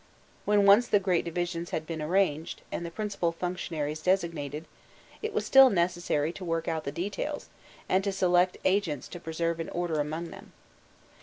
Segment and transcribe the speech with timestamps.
[0.45, 4.65] When once the great divisions had been arranged, and the principal functionaries designated,
[5.21, 7.49] it was still necessary to work out the details,
[7.87, 10.53] and to select v agents to preserve an order among them.